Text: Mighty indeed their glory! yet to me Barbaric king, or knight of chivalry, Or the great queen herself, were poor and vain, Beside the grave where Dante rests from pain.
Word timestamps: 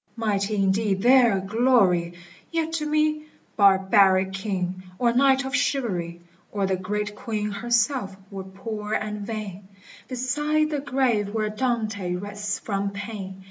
Mighty 0.15 0.55
indeed 0.55 1.03
their 1.03 1.39
glory! 1.39 2.13
yet 2.51 2.73
to 2.73 2.87
me 2.87 3.25
Barbaric 3.55 4.33
king, 4.33 4.81
or 4.97 5.13
knight 5.13 5.45
of 5.45 5.55
chivalry, 5.55 6.21
Or 6.51 6.65
the 6.65 6.75
great 6.75 7.15
queen 7.15 7.51
herself, 7.51 8.15
were 8.31 8.43
poor 8.43 8.93
and 8.93 9.21
vain, 9.27 9.67
Beside 10.07 10.71
the 10.71 10.79
grave 10.79 11.31
where 11.35 11.49
Dante 11.51 12.15
rests 12.15 12.57
from 12.57 12.89
pain. 12.89 13.39